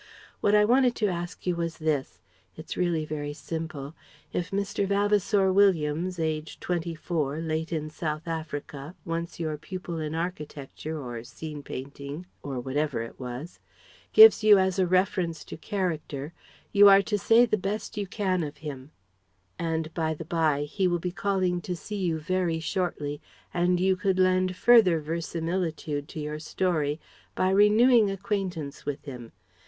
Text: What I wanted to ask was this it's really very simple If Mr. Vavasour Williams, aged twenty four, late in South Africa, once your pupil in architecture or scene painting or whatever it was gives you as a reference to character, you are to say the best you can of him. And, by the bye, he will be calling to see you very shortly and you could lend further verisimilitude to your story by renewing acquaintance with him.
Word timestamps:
What 0.39 0.55
I 0.55 0.65
wanted 0.65 0.95
to 0.95 1.09
ask 1.09 1.43
was 1.45 1.77
this 1.77 2.21
it's 2.55 2.75
really 2.75 3.05
very 3.05 3.33
simple 3.33 3.93
If 4.33 4.49
Mr. 4.49 4.87
Vavasour 4.87 5.53
Williams, 5.53 6.17
aged 6.17 6.59
twenty 6.59 6.95
four, 6.95 7.39
late 7.39 7.71
in 7.71 7.91
South 7.91 8.27
Africa, 8.27 8.95
once 9.05 9.39
your 9.39 9.55
pupil 9.59 9.99
in 9.99 10.15
architecture 10.15 10.99
or 10.99 11.23
scene 11.23 11.61
painting 11.61 12.25
or 12.41 12.59
whatever 12.59 13.03
it 13.03 13.19
was 13.19 13.59
gives 14.11 14.43
you 14.43 14.57
as 14.57 14.79
a 14.79 14.87
reference 14.87 15.45
to 15.45 15.55
character, 15.55 16.33
you 16.71 16.89
are 16.89 17.03
to 17.03 17.19
say 17.19 17.45
the 17.45 17.55
best 17.55 17.95
you 17.95 18.07
can 18.07 18.41
of 18.43 18.57
him. 18.65 18.89
And, 19.59 19.93
by 19.93 20.15
the 20.15 20.25
bye, 20.25 20.63
he 20.63 20.87
will 20.87 20.97
be 20.97 21.11
calling 21.11 21.61
to 21.61 21.75
see 21.75 21.97
you 22.03 22.17
very 22.17 22.59
shortly 22.59 23.21
and 23.53 23.79
you 23.79 23.95
could 23.95 24.17
lend 24.17 24.55
further 24.55 24.99
verisimilitude 24.99 26.07
to 26.07 26.19
your 26.19 26.39
story 26.39 26.99
by 27.35 27.51
renewing 27.51 28.09
acquaintance 28.09 28.83
with 28.83 29.05
him. 29.05 29.31